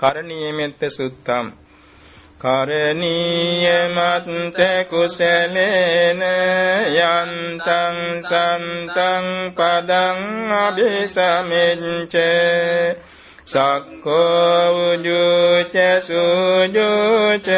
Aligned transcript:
කරණීයමෙත්ත 0.00 0.80
සුත්තම්. 0.88 1.46
කරණීයමත්ත 2.38 3.90
කුසලේන 4.88 6.22
යන්තං 6.98 7.98
සන්තං 8.22 9.26
පදං 9.52 10.20
අபிසමෙච්ච 10.58 12.14
සක්කෝ 13.44 14.72
උජුච 14.86 15.74
සුජුච 16.00 17.48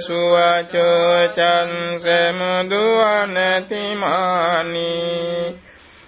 සුවචෝ 0.00 1.14
චන්සමුදුවනතිමානී 1.36 2.48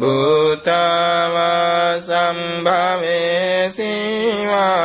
භූතාවා 0.00 2.00
සම්භවේ 2.00 3.70
සීවා 3.70 4.83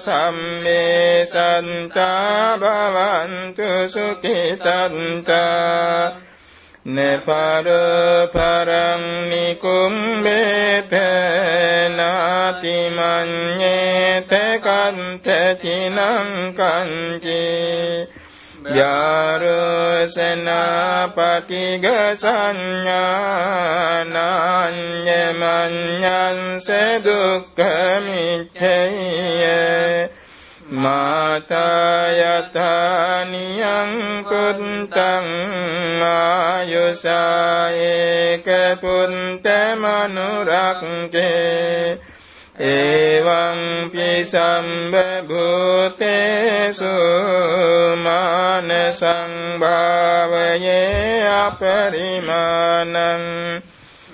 සම්මේ 0.00 1.24
සන්තා 1.26 2.56
භවන්තු 2.56 3.68
සුඛිතන්තා 3.88 5.30
නපර 6.86 7.66
පරං 8.32 9.02
නිකුම්බේත 9.28 10.92
නාති 11.92 12.76
මඤ්ඤේත 12.90 14.32
කන්ත 14.64 15.26
චිනං 15.60 15.98
කංචි 16.56 17.44
යාරසනා 18.68 20.32
පටිග 21.10 21.84
සංඥානඤ්ඤ 22.16 23.20
මඤ්ඤං 25.34 26.38
සදුක්ඛ 26.58 27.62
මිච්ඡය 28.04 28.80
මාතායතානියං 30.82 31.92
කුත්තං 34.24 35.26
ආයුසායේක 36.02 37.18
පුන්ත 38.80 39.46
මනුරක්කේ 39.76 41.30
එවං 42.60 43.88
පිසම්බ 43.88 44.94
භූතේසු 45.28 46.96
මාන 47.96 48.68
සංභාවයේ 48.92 50.74
අපරිමානං 51.40 52.94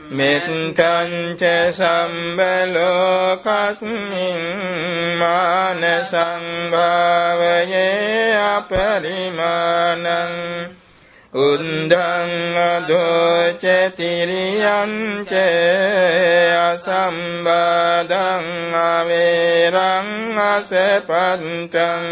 මෙත්තං 0.08 1.34
ච 1.34 1.42
සම්බලෝකස්මින් 1.72 2.78
මාන 5.18 5.82
සංභාවයේ 6.02 7.84
අපරිමානං 8.48 10.06
උන්දං 11.34 11.92
අදෝච 12.54 13.64
තිරියං 13.92 14.92
ච 15.24 15.32
අසම්බදං 16.66 18.46
අවේරං 18.72 20.08
අසපන්තං 20.38 22.04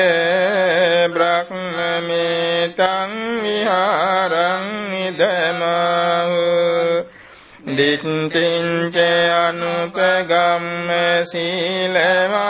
බ්‍රහ්මමේතං 1.11 3.11
විහාරං 3.43 4.95
ඉදමහු 5.01 6.45
දිට්ඨිංච 7.69 8.97
අනුපගම්ම 9.45 10.89
සීලවා 11.25 12.45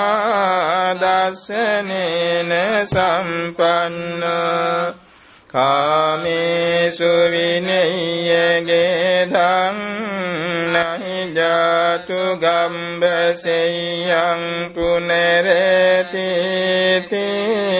දස්සනේන 0.97 2.53
සම්පන්න. 2.87 4.23
කාමේසු 5.49 7.13
විනය්‍යගේ 7.33 9.27
ධම් 9.27 9.79
නහි 10.73 11.19
ජාතු 11.37 12.21
ගම්බසෙයං 12.43 14.13
පුනරති 14.75 16.29
තේ. 17.11 17.74